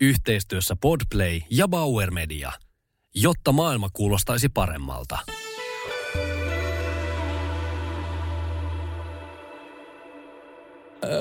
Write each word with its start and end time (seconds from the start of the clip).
yhteistyössä 0.00 0.76
Podplay 0.80 1.40
ja 1.50 1.68
Bauer 1.68 2.10
Media, 2.10 2.52
jotta 3.14 3.52
maailma 3.52 3.88
kuulostaisi 3.92 4.48
paremmalta. 4.48 5.18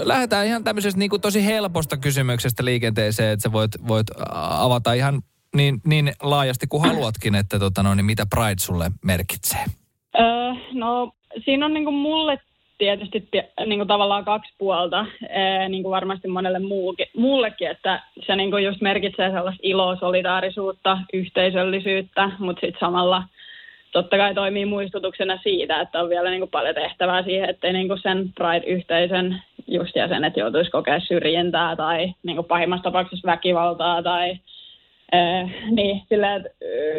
Lähdetään 0.04 0.48
ihan 0.48 0.64
tämmöisestä 0.64 1.00
niin 1.00 1.10
kuin 1.10 1.22
tosi 1.22 1.46
helposta 1.46 1.98
kysymyksestä 1.98 2.66
liikenteeseen, 2.66 3.34
että 3.34 3.44
sä 3.44 3.52
voit, 3.52 3.72
voit 3.88 4.08
avata 4.36 4.94
ihan 4.94 5.22
niin, 5.56 5.82
niin 5.86 6.14
laajasti 6.22 6.68
kuin 6.68 6.84
haluatkin, 6.84 7.36
että 7.36 7.60
tota 7.60 7.84
no, 7.84 7.96
niin 7.96 8.06
mitä 8.06 8.26
Pride 8.26 8.60
sulle 8.60 8.92
merkitsee? 9.06 9.66
Öö, 10.20 10.54
no 10.74 11.12
siinä 11.46 11.66
on 11.66 11.74
niin 11.74 11.84
kuin 11.84 11.96
mulle 11.96 12.40
tietysti 12.78 13.30
niin 13.66 13.80
kuin 13.80 13.88
tavallaan 13.88 14.26
kaksi 14.26 14.54
puolta, 14.58 15.06
niin 15.70 15.84
kuin 15.84 15.92
varmasti 15.92 16.28
monelle 16.28 16.60
muukin, 16.60 17.08
muullekin, 17.18 17.68
että 17.68 18.04
se 18.26 18.36
niin 18.36 18.52
kuin 18.52 18.64
just 18.64 18.82
merkitsee 18.82 19.32
sellaista 19.32 19.60
iloa, 19.64 19.96
solidaarisuutta, 19.96 20.98
yhteisöllisyyttä, 21.14 22.32
mutta 22.40 22.62
sitten 22.62 22.80
samalla 22.80 23.24
totta 23.92 24.18
kai 24.18 24.34
toimii 24.34 24.66
muistutuksena 24.66 25.40
siitä, 25.44 25.82
että 25.82 26.00
on 26.00 26.10
vielä 26.10 26.30
niin 26.30 26.42
kuin 26.42 26.52
paljon 26.52 26.76
tehtävää 26.76 27.24
siihen, 27.24 27.50
ettei 27.50 27.74
niin 27.74 27.88
kuin 27.88 28.02
sen 28.02 28.30
Pride-yhteisön 28.36 29.42
just 29.68 29.96
jäsenet 29.96 30.38
joutuisi 30.38 30.72
kokea 30.72 31.00
syrjintää 31.00 31.76
tai 31.76 32.14
niin 32.24 32.36
kuin 32.36 32.48
pahimmassa 32.48 32.84
tapauksessa 32.84 33.32
väkivaltaa 33.32 34.04
tai 34.04 34.38
niin, 35.72 36.02
sillä, 36.10 36.36
että 36.36 36.50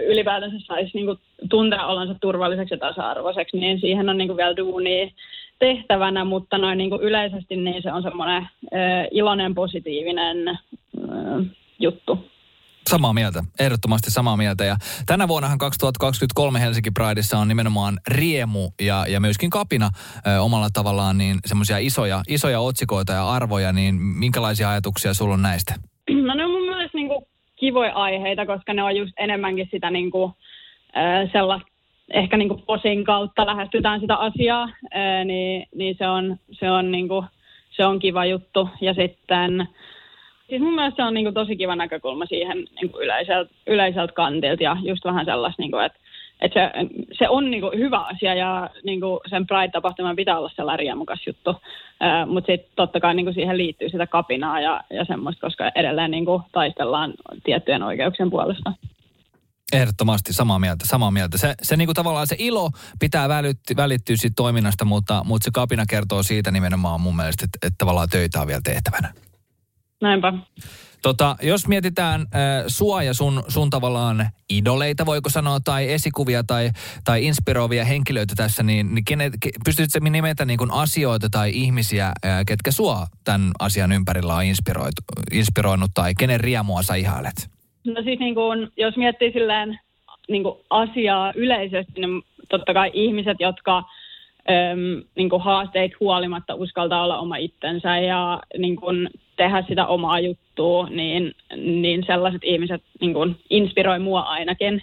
ylipäätänsä 0.07 0.57
saisi 0.67 0.91
niin 0.95 1.07
kuin, 1.07 1.19
tuntea 1.51 1.87
olonsa 1.87 2.15
turvalliseksi 2.21 2.75
ja 2.75 2.79
tasa-arvoiseksi, 2.79 3.57
niin 3.57 3.81
siihen 3.81 4.09
on 4.09 4.19
niin 4.19 4.29
kuin, 4.29 4.37
vielä 4.37 4.57
duunia 4.57 5.11
tehtävänä, 5.59 6.25
mutta 6.25 6.59
noin 6.59 6.79
niin 6.79 6.91
kuin 6.91 7.03
yleisesti 7.03 7.57
niin 7.57 7.83
se 7.83 7.93
on 7.93 8.03
semmoinen 8.03 8.43
äh, 8.43 9.07
iloinen, 9.11 9.55
positiivinen 9.55 10.49
äh, 10.49 10.57
juttu. 11.79 12.19
Samaa 12.91 13.13
mieltä, 13.13 13.45
ehdottomasti 13.61 14.11
samaa 14.11 14.37
mieltä. 14.37 14.65
Ja 14.65 14.77
tänä 15.07 15.29
vuonnahan 15.29 15.59
2023 15.59 16.61
Helsinki 16.61 16.91
Prideissa 16.91 17.39
on 17.39 17.49
nimenomaan 17.49 17.99
riemu 18.09 18.71
ja, 18.81 19.05
ja 19.09 19.21
myöskin 19.21 19.51
kapina 19.51 19.91
ö, 20.27 20.43
omalla 20.43 20.69
tavallaan 20.73 21.19
niin 21.19 21.39
semmoisia 21.47 21.79
isoja, 21.79 22.23
isoja 22.29 22.61
otsikoita 22.61 23.13
ja 23.13 23.29
arvoja, 23.29 23.73
niin 23.73 23.95
minkälaisia 23.95 24.71
ajatuksia 24.71 25.15
sulla 25.15 25.35
on 25.35 25.43
näistä? 25.43 25.75
No 26.11 26.35
ne 26.35 26.45
on 26.45 26.51
mun 26.51 26.64
kivoja 27.65 27.93
aiheita, 27.93 28.47
koska 28.47 28.75
ne 28.75 28.83
on 28.83 28.97
just 28.97 29.13
enemmänkin 29.19 29.69
sitä 29.71 29.91
niin 29.91 30.11
kuin, 30.11 30.33
sellaista 31.33 31.69
ehkä 32.11 32.37
niin 32.37 32.49
kuin 32.49 32.63
posin 32.67 33.05
kautta 33.05 33.47
lähestytään 33.47 34.01
sitä 34.01 34.17
asiaa, 34.17 34.69
niin, 35.25 35.67
niin 35.75 35.97
se 35.99 36.09
on, 36.09 36.37
se 36.53 36.71
on, 36.71 36.91
niin 36.91 37.09
kuin, 37.09 37.27
se 37.71 37.85
on 37.85 37.99
kiva 37.99 38.25
juttu. 38.25 38.69
Ja 38.81 38.95
sitten 38.95 39.69
Siis 40.49 40.63
mun 40.63 40.75
mielestä 40.75 40.97
se 40.97 41.07
on 41.07 41.15
niin 41.15 41.25
kuin 41.25 41.35
tosi 41.35 41.57
kiva 41.57 41.77
näkökulma 41.77 42.27
siihen 42.27 42.57
niin 42.57 42.91
kuin 42.91 43.05
yleiseltä, 43.05 43.55
yleiseltä 43.67 44.13
kantilta 44.13 44.63
ja 44.63 44.77
just 44.83 45.05
vähän 45.05 45.25
sellaista, 45.25 45.63
niin 45.63 45.71
kuin, 45.71 45.85
että, 45.85 45.99
että 46.41 46.61
se, 46.61 46.71
se 47.19 47.29
on 47.29 47.51
niin 47.51 47.61
kuin 47.61 47.79
hyvä 47.79 47.99
asia 47.99 48.35
ja 48.35 48.71
niin 48.85 49.01
kuin 49.01 49.21
sen 49.31 49.47
Pride-tapahtuman 49.47 50.17
pitää 50.17 50.39
olla 50.39 50.51
sellainen 50.57 50.79
riemukas 50.79 51.27
juttu, 51.27 51.57
mutta 52.27 52.53
sitten 52.53 52.73
totta 52.77 53.01
kai 53.01 53.15
niin 53.15 53.27
kuin 53.27 53.35
siihen 53.35 53.59
liittyy 53.59 53.89
sitä 53.89 54.07
kapinaa 54.07 54.61
ja, 54.61 54.85
ja 54.91 55.05
semmoista, 55.05 55.41
koska 55.41 55.71
edelleen 55.75 56.11
niin 56.11 56.25
kuin 56.25 56.43
taistellaan 56.53 57.15
tiettyjen 57.45 57.83
oikeuksien 57.83 58.31
puolesta. 58.31 58.73
Ehdottomasti 59.73 60.33
samaa 60.33 60.59
mieltä, 60.59 60.87
samaa 60.87 61.11
mieltä. 61.11 61.39
Se, 61.39 61.55
se 61.63 61.77
niinku 61.77 61.95
tavallaan 61.95 62.27
se 62.27 62.37
ilo 62.39 62.71
pitää 63.01 63.29
välitti, 63.29 63.77
välittyä 63.77 64.17
siitä 64.17 64.35
toiminnasta, 64.37 64.85
mutta, 64.85 65.23
mutta 65.25 65.45
se 65.45 65.51
kapina 65.55 65.85
kertoo 65.89 66.23
siitä 66.23 66.51
nimenomaan 66.51 67.01
mun 67.01 67.17
mielestä, 67.17 67.45
että, 67.45 67.67
että 67.67 67.79
tavallaan 67.79 68.09
töitä 68.09 68.41
on 68.41 68.47
vielä 68.47 68.61
tehtävänä. 68.65 69.15
Näinpä. 70.01 70.33
Tota, 71.05 71.37
jos 71.43 71.69
mietitään 71.69 72.21
äh, 72.21 72.65
sua 72.67 73.03
ja 73.03 73.15
sun, 73.15 73.43
sun 73.49 73.71
tavallaan 73.71 74.27
idoleita, 74.49 75.07
voiko 75.07 75.31
sanoa, 75.31 75.59
tai 75.65 75.93
esikuvia 75.93 76.43
tai, 76.47 76.71
tai 77.05 77.25
inspiroivia 77.25 77.85
henkilöitä 77.85 78.35
tässä, 78.37 78.63
niin, 78.63 78.95
niin 78.95 79.05
kenet, 79.05 79.33
pystytkö 79.65 80.01
nimetä 80.11 80.45
niin 80.45 80.73
asioita 80.73 81.29
tai 81.31 81.51
ihmisiä, 81.55 82.07
äh, 82.07 82.45
ketkä 82.47 82.71
sua 82.71 83.07
tämän 83.25 83.51
asian 83.59 83.93
ympärillä 83.93 84.35
on 84.35 84.45
inspiroinut 85.33 85.91
tai 85.95 86.13
kenen 86.19 86.41
riemua 86.41 86.83
sä 86.83 86.95
ihailet? 86.95 87.51
No 87.85 88.03
siis 88.03 88.19
niin 88.19 88.35
kuin, 88.35 88.69
jos 88.77 88.97
miettii 88.97 89.33
silleen 89.33 89.79
niin 90.29 90.43
kuin 90.43 90.59
asiaa 90.71 91.33
yleisesti, 91.37 92.01
niin 92.01 92.23
totta 92.49 92.75
kai 92.75 92.91
ihmiset, 92.95 93.37
jotka 93.41 93.77
äm, 93.79 95.05
niin 95.17 95.31
kuin 95.31 95.43
haasteet 95.43 95.93
huolimatta 96.01 96.55
uskaltaa 96.55 97.05
olla 97.05 97.19
oma 97.19 97.37
itsensä 97.37 97.99
ja 97.99 98.41
niin 98.59 98.77
kuin 98.77 99.09
tehdä 99.37 99.65
sitä 99.69 99.87
omaa 99.87 100.21
juttua, 100.21 100.89
niin, 100.91 101.33
niin 101.57 102.05
sellaiset 102.07 102.45
ihmiset 102.45 102.83
niin 103.01 103.15
kuin 103.15 103.37
inspiroi 103.51 103.99
mua 103.99 104.21
ainakin. 104.21 104.83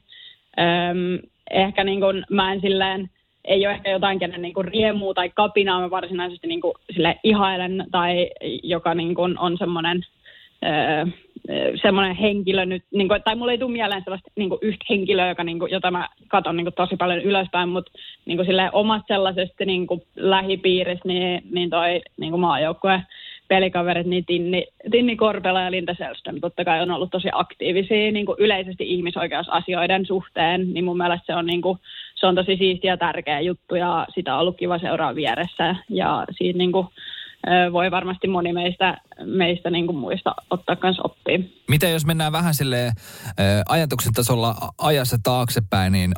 Äm, 0.60 1.20
ehkä 1.52 1.84
niin 1.84 2.02
kuin, 2.02 2.26
mä 2.30 2.54
en 2.54 2.62
silleen, 2.62 3.10
ei 3.46 3.68
ole 3.68 3.76
ehkä 3.76 3.92
jotain, 3.92 4.20
kenen 4.20 4.42
niin 4.42 4.54
kuin 4.54 4.68
riemuu 4.68 5.14
tai 5.14 5.30
kapinaa 5.30 5.80
mä 5.80 5.90
varsinaisesti 5.90 6.48
niin 6.48 6.62
kuin, 6.62 6.74
sille 6.94 7.20
ihailen 7.24 7.86
tai 7.92 8.30
joka 8.64 8.94
niin 8.94 9.16
kuin, 9.16 9.40
on 9.40 9.58
semmoinen 9.58 10.06
semmoinen 11.82 12.16
henkilö 12.16 12.66
nyt, 12.66 12.84
niin 12.92 13.08
kuin, 13.08 13.24
tai 13.24 13.36
mulla 13.36 13.52
ei 13.52 13.58
tule 13.58 13.72
mieleen 13.72 14.04
sellaista 14.04 14.32
niin 14.36 14.50
kuin 14.50 14.60
yhtä 14.62 14.86
henkilöä, 14.90 15.30
joka, 15.30 15.44
niin 15.44 15.60
kuin, 15.60 15.72
jota 15.72 15.92
mä 15.92 16.10
katson 16.28 16.58
niin 16.58 16.66
kuin, 16.66 16.74
tosi 16.74 16.96
paljon 16.96 17.22
ylöspäin, 17.22 17.70
mutta 17.70 17.92
niin 18.26 18.38
kuin, 18.38 18.48
omasta 18.72 19.14
sellaisesta 19.14 19.66
niin 19.66 19.88
kuin, 19.88 20.02
lähipiiristä, 20.16 21.08
niin, 21.08 21.42
niin 21.52 21.70
toi 21.70 22.02
niin 22.18 22.32
kuin 22.32 22.42
maajoukkue 22.42 23.02
pelikaverit, 23.52 24.08
niin 24.08 24.26
Tinni, 24.26 24.68
Tinni 24.92 25.16
Korpela 25.16 25.62
ja 25.62 25.72
Linda 25.72 25.96
Selström 25.98 26.42
totta 26.42 26.66
kai 26.66 26.82
on 26.82 26.92
ollut 26.92 27.12
tosi 27.12 27.28
aktiivisia 27.34 28.12
niin 28.12 28.26
kuin 28.26 28.40
yleisesti 28.40 28.84
ihmisoikeusasioiden 28.94 30.06
suhteen, 30.06 30.74
niin 30.74 30.86
mun 30.86 30.98
mielestä 30.98 31.26
se 31.26 31.36
on, 31.36 31.46
niin 31.46 31.62
kuin, 31.62 31.80
se 32.16 32.28
on 32.28 32.36
tosi 32.36 32.58
siistiä 32.58 32.92
ja 32.92 32.98
tärkeä 32.98 33.40
juttu 33.40 33.76
ja 33.76 34.08
sitä 34.16 34.34
on 34.34 34.42
ollut 34.42 34.58
kiva 34.58 34.80
seuraa 34.80 35.16
vieressä 35.16 35.76
ja 35.90 36.26
siitä 36.38 36.58
niin 36.58 36.72
kuin, 36.72 36.88
voi 37.72 37.92
varmasti 37.92 38.28
moni 38.28 38.54
meistä, 38.54 38.98
meistä 39.26 39.70
niin 39.70 39.86
kuin 39.86 39.98
muista 39.98 40.36
ottaa 40.50 40.78
myös 40.84 41.00
oppia. 41.04 41.40
Miten 41.70 41.92
jos 41.92 42.06
mennään 42.06 42.32
vähän 42.32 42.54
sille 42.54 42.92
ajatuksen 43.70 44.14
tasolla 44.14 44.56
ajassa 44.78 45.18
taaksepäin, 45.24 45.94
niin 45.94 46.12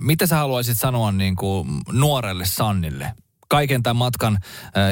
mitä 0.00 0.26
sä 0.26 0.36
haluaisit 0.36 0.76
sanoa 0.78 1.12
niin 1.12 1.36
kuin 1.36 1.68
nuorelle 1.92 2.44
Sannille? 2.44 3.06
Kaiken 3.48 3.82
tämän 3.82 3.96
matkan 3.96 4.38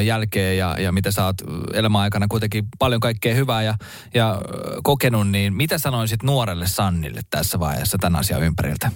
jälkeen 0.04 0.58
ja, 0.58 0.76
ja 0.78 0.92
mitä 0.92 1.10
sä 1.10 1.24
oot 1.24 1.36
elämäaikana 1.74 2.26
kuitenkin 2.28 2.64
paljon 2.78 3.00
kaikkea 3.00 3.34
hyvää 3.34 3.62
ja, 3.62 3.74
ja 4.14 4.38
kokenut, 4.82 5.28
niin 5.28 5.54
mitä 5.54 5.78
sanoisit 5.78 6.22
nuorelle 6.22 6.66
Sannille 6.66 7.20
tässä 7.30 7.60
vaiheessa 7.60 7.98
tämän 8.00 8.20
asian 8.20 8.42
ympäriltä? 8.42 8.90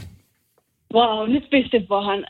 Vau, 0.93 1.19
wow, 1.19 1.31
nyt 1.31 1.51
pistit 1.51 1.91
vähän. 1.91 2.27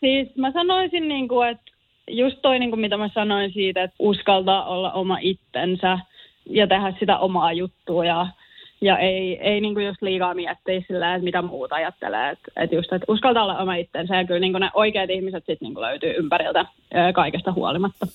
Siis 0.00 0.36
mä 0.36 0.52
sanoisin, 0.52 1.08
niin 1.08 1.28
kuin, 1.28 1.48
että 1.48 1.70
just 2.08 2.36
toi, 2.42 2.58
niin 2.58 2.70
kuin 2.70 2.80
mitä 2.80 2.96
mä 2.96 3.10
sanoin 3.14 3.52
siitä, 3.52 3.82
että 3.82 3.96
uskaltaa 3.98 4.64
olla 4.64 4.92
oma 4.92 5.18
itsensä 5.20 5.98
ja 6.50 6.66
tehdä 6.66 6.94
sitä 7.00 7.18
omaa 7.18 7.52
juttua 7.52 8.04
ja, 8.04 8.26
ja 8.80 8.98
ei, 8.98 9.38
ei 9.40 9.60
niin 9.60 9.74
kuin 9.74 9.86
just 9.86 10.02
liikaa 10.02 10.34
miettiä 10.34 10.82
sillä, 10.86 11.14
että 11.14 11.24
mitä 11.24 11.42
muuta 11.42 11.74
ajattelee. 11.74 12.30
Että 12.30 12.52
et 12.56 12.72
just, 12.72 12.92
että 12.92 13.12
uskaltaa 13.12 13.42
olla 13.42 13.58
oma 13.58 13.74
itsensä 13.74 14.16
ja 14.16 14.24
kyllä 14.24 14.40
niin 14.40 14.52
kuin 14.52 14.60
ne 14.60 14.70
oikeat 14.74 15.10
ihmiset 15.10 15.44
sitten 15.46 15.66
niin 15.66 15.74
kuin 15.74 15.82
löytyy 15.82 16.14
ympäriltä 16.16 16.64
kaikesta 17.14 17.52
huolimatta. 17.52 18.06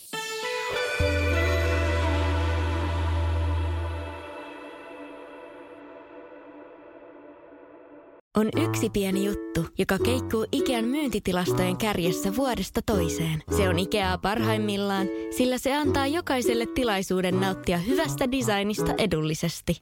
on 8.37 8.49
yksi 8.69 8.89
pieni 8.89 9.25
juttu, 9.25 9.65
joka 9.77 9.97
keikkuu 9.99 10.45
Ikean 10.51 10.85
myyntitilastojen 10.85 11.77
kärjessä 11.77 12.35
vuodesta 12.35 12.81
toiseen. 12.85 13.43
Se 13.57 13.69
on 13.69 13.79
Ikeaa 13.79 14.17
parhaimmillaan, 14.17 15.07
sillä 15.37 15.57
se 15.57 15.75
antaa 15.75 16.07
jokaiselle 16.07 16.65
tilaisuuden 16.75 17.39
nauttia 17.39 17.77
hyvästä 17.77 18.31
designista 18.31 18.93
edullisesti. 18.97 19.81